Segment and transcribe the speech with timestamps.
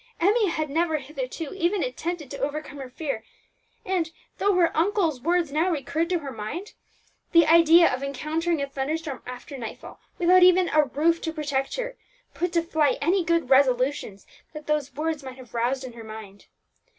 [0.19, 3.23] Emmie had never hitherto even attempted to overcome her fear;
[3.85, 6.73] and though her uncle's words now recurred to her mind,
[7.33, 11.97] the idea of encountering a thunderstorm after nightfall, without even a roof to protect her,
[12.33, 16.47] put to flight any good resolutions that those words might have roused in her mind.